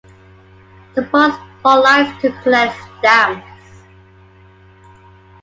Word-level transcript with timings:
Suppose 0.95 1.35
Paul 1.61 1.83
likes 1.83 2.19
to 2.23 2.31
collect 2.41 2.75
stamps. 2.97 3.45